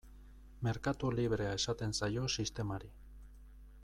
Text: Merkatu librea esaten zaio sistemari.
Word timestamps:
Merkatu 0.67 1.11
librea 1.19 1.51
esaten 1.59 1.93
zaio 1.99 2.27
sistemari. 2.39 2.91